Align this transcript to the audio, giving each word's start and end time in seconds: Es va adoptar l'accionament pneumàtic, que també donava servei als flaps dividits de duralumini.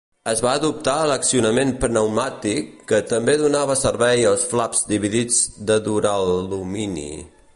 Es 0.29 0.39
va 0.43 0.51
adoptar 0.59 0.93
l'accionament 1.09 1.73
pneumàtic, 1.83 2.71
que 2.91 3.01
també 3.13 3.35
donava 3.43 3.77
servei 3.83 4.25
als 4.31 4.49
flaps 4.55 4.83
dividits 4.95 5.41
de 5.73 5.81
duralumini. 5.91 7.09